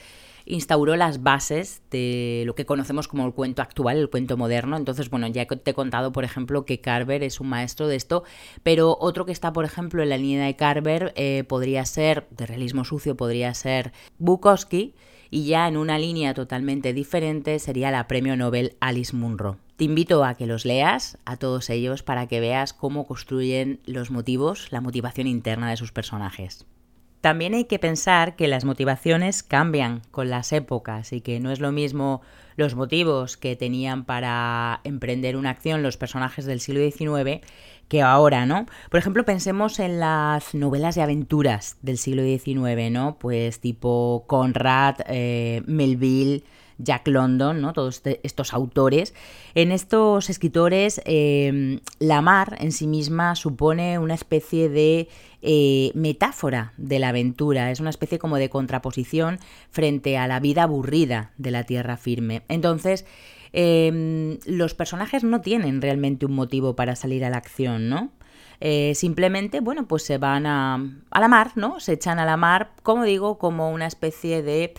instauró 0.46 0.96
las 0.96 1.22
bases 1.22 1.82
de 1.90 2.44
lo 2.46 2.54
que 2.54 2.64
conocemos 2.64 3.08
como 3.08 3.26
el 3.26 3.34
cuento 3.34 3.62
actual, 3.62 3.98
el 3.98 4.08
cuento 4.08 4.36
moderno. 4.36 4.76
Entonces, 4.76 5.10
bueno, 5.10 5.26
ya 5.26 5.44
te 5.46 5.70
he 5.70 5.74
contado, 5.74 6.12
por 6.12 6.24
ejemplo, 6.24 6.64
que 6.64 6.80
Carver 6.80 7.22
es 7.22 7.40
un 7.40 7.48
maestro 7.48 7.88
de 7.88 7.96
esto, 7.96 8.24
pero 8.62 8.96
otro 9.00 9.26
que 9.26 9.32
está, 9.32 9.52
por 9.52 9.64
ejemplo, 9.64 10.02
en 10.02 10.08
la 10.08 10.16
línea 10.16 10.46
de 10.46 10.56
Carver 10.56 11.12
eh, 11.16 11.44
podría 11.46 11.84
ser, 11.84 12.26
de 12.30 12.46
realismo 12.46 12.84
sucio, 12.84 13.16
podría 13.16 13.52
ser 13.54 13.92
Bukowski, 14.18 14.94
y 15.28 15.46
ya 15.46 15.66
en 15.66 15.76
una 15.76 15.98
línea 15.98 16.34
totalmente 16.34 16.92
diferente 16.92 17.58
sería 17.58 17.90
la 17.90 18.06
premio 18.06 18.36
Nobel 18.36 18.76
Alice 18.80 19.14
Munro. 19.14 19.58
Te 19.76 19.84
invito 19.84 20.24
a 20.24 20.34
que 20.34 20.46
los 20.46 20.64
leas, 20.64 21.18
a 21.24 21.36
todos 21.36 21.68
ellos, 21.68 22.02
para 22.02 22.28
que 22.28 22.40
veas 22.40 22.72
cómo 22.72 23.06
construyen 23.06 23.80
los 23.84 24.10
motivos, 24.10 24.68
la 24.70 24.80
motivación 24.80 25.26
interna 25.26 25.68
de 25.68 25.76
sus 25.76 25.92
personajes. 25.92 26.64
También 27.26 27.54
hay 27.54 27.64
que 27.64 27.80
pensar 27.80 28.36
que 28.36 28.46
las 28.46 28.64
motivaciones 28.64 29.42
cambian 29.42 30.00
con 30.12 30.30
las 30.30 30.52
épocas 30.52 31.12
y 31.12 31.20
que 31.20 31.40
no 31.40 31.50
es 31.50 31.58
lo 31.58 31.72
mismo 31.72 32.22
los 32.54 32.76
motivos 32.76 33.36
que 33.36 33.56
tenían 33.56 34.04
para 34.04 34.80
emprender 34.84 35.36
una 35.36 35.50
acción 35.50 35.82
los 35.82 35.96
personajes 35.96 36.44
del 36.44 36.60
siglo 36.60 36.88
XIX 36.88 37.44
que 37.88 38.00
ahora, 38.00 38.46
¿no? 38.46 38.66
Por 38.92 39.00
ejemplo, 39.00 39.24
pensemos 39.24 39.80
en 39.80 39.98
las 39.98 40.54
novelas 40.54 40.94
de 40.94 41.02
aventuras 41.02 41.78
del 41.82 41.98
siglo 41.98 42.22
XIX, 42.22 42.92
¿no? 42.92 43.16
Pues 43.18 43.58
tipo 43.58 44.22
Conrad, 44.28 44.98
eh, 45.08 45.64
Melville, 45.66 46.44
Jack 46.78 47.08
London, 47.08 47.60
¿no? 47.60 47.72
todos 47.72 47.96
este, 47.96 48.20
estos 48.22 48.52
autores. 48.52 49.14
En 49.54 49.72
estos 49.72 50.30
escritores, 50.30 51.00
eh, 51.04 51.80
la 51.98 52.20
mar 52.20 52.56
en 52.60 52.72
sí 52.72 52.86
misma 52.86 53.34
supone 53.34 53.98
una 53.98 54.14
especie 54.14 54.68
de 54.68 55.08
eh, 55.42 55.90
metáfora 55.94 56.72
de 56.76 56.98
la 56.98 57.10
aventura, 57.10 57.70
es 57.70 57.80
una 57.80 57.90
especie 57.90 58.18
como 58.18 58.36
de 58.36 58.50
contraposición 58.50 59.38
frente 59.70 60.18
a 60.18 60.26
la 60.26 60.40
vida 60.40 60.64
aburrida 60.64 61.32
de 61.38 61.50
la 61.50 61.64
tierra 61.64 61.96
firme. 61.96 62.42
Entonces, 62.48 63.06
em, 63.52 64.38
los 64.46 64.74
personajes 64.74 65.24
no 65.24 65.40
tienen 65.40 65.80
realmente 65.80 66.26
un 66.26 66.32
motivo 66.34 66.76
para 66.76 66.96
salir 66.96 67.24
a 67.24 67.30
la 67.30 67.36
acción, 67.38 67.88
¿no? 67.88 68.10
Eh, 68.60 68.94
simplemente, 68.94 69.60
bueno, 69.60 69.86
pues 69.86 70.02
se 70.02 70.16
van 70.16 70.46
a, 70.46 70.82
a, 71.10 71.20
la 71.20 71.28
mar, 71.28 71.52
¿no? 71.56 71.78
Se 71.78 71.92
echan 71.92 72.18
a 72.18 72.24
la 72.24 72.38
mar, 72.38 72.72
como 72.82 73.04
digo, 73.04 73.38
como 73.38 73.70
una 73.70 73.86
especie 73.86 74.42
de 74.42 74.74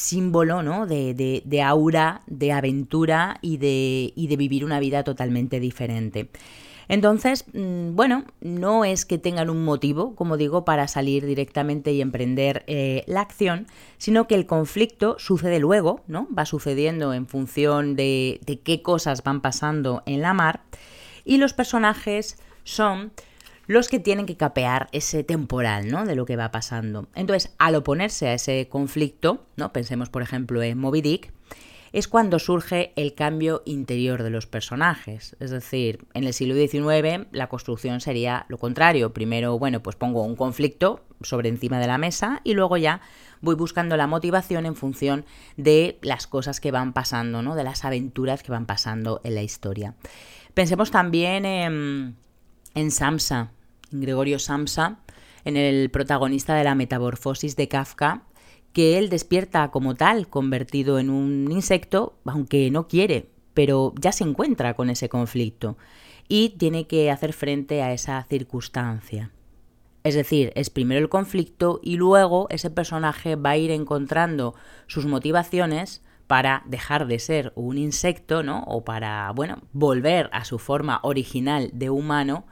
símbolo 0.00 0.62
¿no? 0.62 0.86
de, 0.86 1.42
de, 1.44 1.62
aura, 1.62 2.22
de 2.26 2.52
aventura 2.52 3.38
y 3.42 3.58
de, 3.58 4.12
y 4.16 4.26
de 4.26 4.36
vivir 4.36 4.64
una 4.64 4.80
vida 4.80 5.04
totalmente 5.04 5.60
diferente. 5.60 6.30
Entonces, 6.88 7.44
mm, 7.52 7.94
bueno, 7.94 8.24
no 8.40 8.84
es 8.84 9.04
que 9.04 9.18
tengan 9.18 9.48
un 9.48 9.64
motivo, 9.64 10.16
como 10.16 10.36
digo, 10.36 10.64
para 10.64 10.88
salir 10.88 11.24
directamente 11.24 11.92
y 11.92 12.00
emprender 12.00 12.64
eh, 12.66 13.04
la 13.06 13.20
acción, 13.20 13.68
sino 13.96 14.26
que 14.26 14.34
el 14.34 14.46
conflicto 14.46 15.16
sucede 15.18 15.60
luego, 15.60 16.00
¿no? 16.08 16.26
Va 16.36 16.46
sucediendo 16.46 17.14
en 17.14 17.28
función 17.28 17.94
de, 17.94 18.40
de 18.44 18.58
qué 18.58 18.82
cosas 18.82 19.22
van 19.22 19.40
pasando 19.40 20.02
en 20.06 20.20
la 20.20 20.34
mar 20.34 20.62
y 21.24 21.36
los 21.36 21.52
personajes 21.52 22.38
son 22.64 23.12
los 23.70 23.88
que 23.88 24.00
tienen 24.00 24.26
que 24.26 24.36
capear 24.36 24.88
ese 24.90 25.22
temporal, 25.22 25.92
¿no? 25.92 26.04
De 26.04 26.16
lo 26.16 26.26
que 26.26 26.34
va 26.34 26.50
pasando. 26.50 27.06
Entonces, 27.14 27.54
al 27.56 27.76
oponerse 27.76 28.26
a 28.26 28.34
ese 28.34 28.68
conflicto, 28.68 29.46
¿no? 29.54 29.72
Pensemos, 29.72 30.08
por 30.08 30.22
ejemplo, 30.22 30.60
en 30.60 30.76
Moby 30.76 31.02
Dick, 31.02 31.32
es 31.92 32.08
cuando 32.08 32.40
surge 32.40 32.92
el 32.96 33.14
cambio 33.14 33.62
interior 33.66 34.24
de 34.24 34.30
los 34.30 34.48
personajes. 34.48 35.36
Es 35.38 35.52
decir, 35.52 36.04
en 36.14 36.24
el 36.24 36.34
siglo 36.34 36.56
XIX 36.56 37.28
la 37.30 37.48
construcción 37.48 38.00
sería 38.00 38.44
lo 38.48 38.58
contrario. 38.58 39.12
Primero, 39.12 39.56
bueno, 39.56 39.84
pues 39.84 39.94
pongo 39.94 40.24
un 40.24 40.34
conflicto 40.34 41.04
sobre 41.20 41.48
encima 41.48 41.78
de 41.78 41.86
la 41.86 41.96
mesa 41.96 42.40
y 42.42 42.54
luego 42.54 42.76
ya 42.76 43.00
voy 43.40 43.54
buscando 43.54 43.96
la 43.96 44.08
motivación 44.08 44.66
en 44.66 44.74
función 44.74 45.24
de 45.56 46.00
las 46.02 46.26
cosas 46.26 46.58
que 46.58 46.72
van 46.72 46.92
pasando, 46.92 47.40
¿no? 47.40 47.54
De 47.54 47.62
las 47.62 47.84
aventuras 47.84 48.42
que 48.42 48.50
van 48.50 48.66
pasando 48.66 49.20
en 49.22 49.36
la 49.36 49.42
historia. 49.42 49.94
Pensemos 50.54 50.90
también 50.90 51.44
en, 51.44 52.16
en 52.74 52.90
Samsa, 52.90 53.52
Gregorio 53.90 54.38
Samsa, 54.38 54.98
en 55.44 55.56
el 55.56 55.90
protagonista 55.90 56.54
de 56.54 56.64
la 56.64 56.74
metamorfosis 56.74 57.56
de 57.56 57.68
Kafka, 57.68 58.24
que 58.72 58.98
él 58.98 59.08
despierta 59.08 59.70
como 59.70 59.94
tal, 59.94 60.28
convertido 60.28 60.98
en 60.98 61.10
un 61.10 61.50
insecto, 61.50 62.18
aunque 62.24 62.70
no 62.70 62.86
quiere, 62.86 63.30
pero 63.54 63.92
ya 64.00 64.12
se 64.12 64.24
encuentra 64.24 64.74
con 64.74 64.90
ese 64.90 65.08
conflicto 65.08 65.76
y 66.28 66.50
tiene 66.50 66.86
que 66.86 67.10
hacer 67.10 67.32
frente 67.32 67.82
a 67.82 67.92
esa 67.92 68.22
circunstancia. 68.28 69.32
Es 70.04 70.14
decir, 70.14 70.52
es 70.54 70.70
primero 70.70 71.00
el 71.00 71.08
conflicto 71.08 71.80
y 71.82 71.96
luego 71.96 72.46
ese 72.50 72.70
personaje 72.70 73.36
va 73.36 73.50
a 73.50 73.56
ir 73.56 73.70
encontrando 73.70 74.54
sus 74.86 75.04
motivaciones 75.06 76.02
para 76.26 76.62
dejar 76.66 77.06
de 77.06 77.18
ser 77.18 77.52
un 77.56 77.76
insecto, 77.76 78.42
¿no? 78.44 78.62
O 78.68 78.84
para, 78.84 79.30
bueno, 79.32 79.58
volver 79.72 80.30
a 80.32 80.44
su 80.44 80.58
forma 80.60 81.00
original 81.02 81.70
de 81.72 81.90
humano 81.90 82.46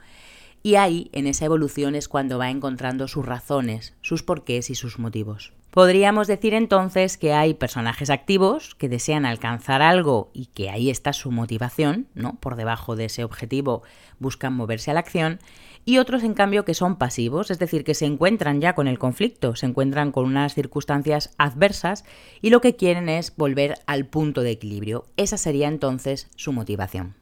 y 0.63 0.75
ahí, 0.75 1.09
en 1.13 1.27
esa 1.27 1.45
evolución, 1.45 1.95
es 1.95 2.07
cuando 2.07 2.37
va 2.37 2.49
encontrando 2.49 3.07
sus 3.07 3.25
razones, 3.25 3.95
sus 4.01 4.23
porqués 4.23 4.69
y 4.69 4.75
sus 4.75 4.99
motivos. 4.99 5.53
Podríamos 5.71 6.27
decir 6.27 6.55
entonces 6.55 7.17
que 7.17 7.33
hay 7.33 7.53
personajes 7.53 8.09
activos 8.09 8.73
que 8.73 8.89
desean 8.89 9.25
alcanzar 9.25 9.83
algo 9.83 10.31
y 10.33 10.47
que 10.47 10.71
ahí 10.71 10.89
está 10.89 11.13
su 11.13 11.31
motivación, 11.31 12.07
¿no? 12.15 12.39
Por 12.39 12.55
debajo 12.55 12.95
de 12.95 13.05
ese 13.05 13.23
objetivo 13.23 13.83
buscan 14.17 14.53
moverse 14.53 14.89
a 14.89 14.95
la 14.95 15.01
acción, 15.01 15.39
y 15.85 15.97
otros 15.97 16.23
en 16.23 16.33
cambio 16.33 16.65
que 16.65 16.73
son 16.73 16.97
pasivos, 16.97 17.51
es 17.51 17.59
decir, 17.59 17.83
que 17.83 17.93
se 17.93 18.05
encuentran 18.05 18.61
ya 18.61 18.73
con 18.73 18.87
el 18.87 18.99
conflicto, 18.99 19.55
se 19.55 19.65
encuentran 19.65 20.11
con 20.11 20.25
unas 20.25 20.53
circunstancias 20.53 21.33
adversas 21.37 22.03
y 22.41 22.49
lo 22.49 22.61
que 22.61 22.75
quieren 22.75 23.07
es 23.07 23.35
volver 23.35 23.75
al 23.85 24.05
punto 24.05 24.41
de 24.41 24.51
equilibrio. 24.51 25.05
Esa 25.17 25.37
sería 25.37 25.67
entonces 25.67 26.29
su 26.35 26.51
motivación. 26.51 27.15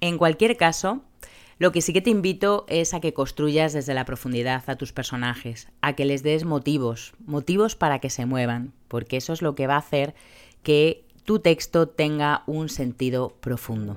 En 0.00 0.18
cualquier 0.18 0.56
caso, 0.56 1.02
lo 1.58 1.72
que 1.72 1.82
sí 1.82 1.92
que 1.92 2.00
te 2.00 2.10
invito 2.10 2.64
es 2.68 2.94
a 2.94 3.00
que 3.00 3.14
construyas 3.14 3.72
desde 3.72 3.94
la 3.94 4.04
profundidad 4.04 4.64
a 4.66 4.76
tus 4.76 4.92
personajes, 4.92 5.68
a 5.80 5.94
que 5.94 6.04
les 6.04 6.22
des 6.22 6.44
motivos, 6.44 7.14
motivos 7.24 7.76
para 7.76 8.00
que 8.00 8.10
se 8.10 8.26
muevan, 8.26 8.72
porque 8.88 9.16
eso 9.16 9.32
es 9.32 9.42
lo 9.42 9.54
que 9.54 9.66
va 9.66 9.74
a 9.74 9.78
hacer 9.78 10.14
que 10.62 11.04
tu 11.24 11.38
texto 11.38 11.88
tenga 11.88 12.42
un 12.46 12.68
sentido 12.68 13.36
profundo. 13.40 13.96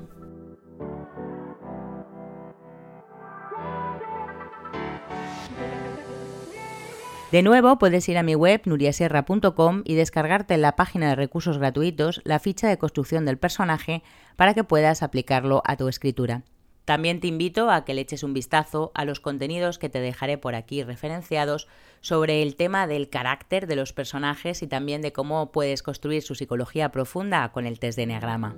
De 7.32 7.42
nuevo, 7.44 7.78
puedes 7.78 8.08
ir 8.08 8.18
a 8.18 8.24
mi 8.24 8.36
web 8.36 8.62
nuriasierra.com 8.64 9.82
y 9.84 9.96
descargarte 9.96 10.54
en 10.54 10.62
la 10.62 10.78
página 10.78 11.10
de 11.10 11.16
recursos 11.16 11.58
gratuitos 11.58 12.22
la 12.24 12.40
ficha 12.40 12.70
de 12.70 12.78
construcción 12.78 13.26
del 13.26 13.38
personaje 13.38 14.02
para 14.38 14.54
que 14.54 14.64
puedas 14.64 15.04
aplicarlo 15.04 15.62
a 15.66 15.76
tu 15.76 15.90
escritura. 15.90 16.44
También 16.88 17.20
te 17.20 17.28
invito 17.28 17.70
a 17.70 17.84
que 17.84 17.94
le 17.94 18.00
eches 18.00 18.24
un 18.24 18.34
vistazo 18.34 18.92
a 18.94 19.04
los 19.04 19.20
contenidos 19.20 19.78
que 19.78 19.90
te 19.90 20.00
dejaré 20.00 20.38
por 20.38 20.56
aquí 20.56 20.84
referenciados 20.84 21.68
sobre 22.00 22.42
el 22.42 22.56
tema 22.56 22.88
del 22.88 23.10
carácter 23.10 23.68
de 23.68 23.76
los 23.76 23.92
personajes 23.92 24.64
y 24.64 24.68
también 24.68 25.02
de 25.02 25.12
cómo 25.12 25.52
puedes 25.52 25.84
construir 25.84 26.22
su 26.22 26.34
psicología 26.34 26.88
profunda 26.90 27.52
con 27.52 27.66
el 27.66 27.78
test 27.78 27.98
de 27.98 28.04
Enneagrama. 28.04 28.56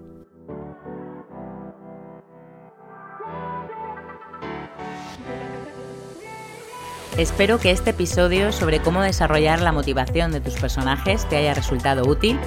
Espero 7.18 7.58
que 7.58 7.72
este 7.72 7.90
episodio 7.90 8.52
sobre 8.52 8.80
cómo 8.80 9.02
desarrollar 9.02 9.60
la 9.60 9.72
motivación 9.72 10.32
de 10.32 10.40
tus 10.40 10.54
personajes 10.54 11.28
te 11.30 11.38
haya 11.38 11.56
resultado 11.56 12.08
útil. 12.08 12.40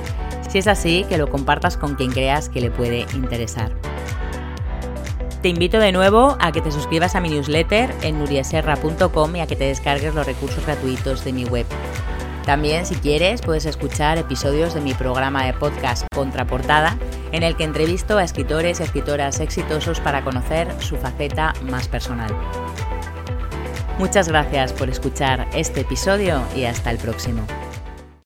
Si 0.48 0.58
es 0.58 0.68
así, 0.68 1.04
que 1.08 1.18
lo 1.18 1.28
compartas 1.28 1.76
con 1.76 1.96
quien 1.96 2.12
creas 2.12 2.48
que 2.48 2.60
le 2.60 2.70
puede 2.70 3.00
interesar. 3.14 3.72
Te 5.42 5.48
invito 5.48 5.80
de 5.80 5.90
nuevo 5.90 6.36
a 6.38 6.52
que 6.52 6.60
te 6.60 6.70
suscribas 6.70 7.16
a 7.16 7.20
mi 7.20 7.28
newsletter 7.28 7.92
en 8.02 8.20
nuriaserra.com 8.20 9.34
y 9.34 9.40
a 9.40 9.48
que 9.48 9.56
te 9.56 9.64
descargues 9.64 10.14
los 10.14 10.24
recursos 10.24 10.64
gratuitos 10.64 11.24
de 11.24 11.32
mi 11.32 11.44
web. 11.44 11.66
También, 12.46 12.86
si 12.86 12.94
quieres, 12.94 13.42
puedes 13.42 13.66
escuchar 13.66 14.18
episodios 14.18 14.72
de 14.72 14.80
mi 14.80 14.94
programa 14.94 15.44
de 15.44 15.52
podcast 15.52 16.06
Contraportada, 16.14 16.96
en 17.32 17.42
el 17.42 17.56
que 17.56 17.64
entrevisto 17.64 18.18
a 18.18 18.24
escritores 18.24 18.78
y 18.78 18.84
escritoras 18.84 19.40
exitosos 19.40 19.98
para 19.98 20.22
conocer 20.22 20.68
su 20.78 20.96
faceta 20.96 21.54
más 21.64 21.88
personal. 21.88 22.32
Muchas 23.98 24.28
gracias 24.28 24.72
por 24.72 24.90
escuchar 24.90 25.48
este 25.54 25.80
episodio 25.80 26.40
y 26.54 26.66
hasta 26.66 26.92
el 26.92 26.98
próximo. 26.98 27.44